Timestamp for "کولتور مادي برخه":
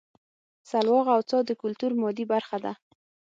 1.61-2.57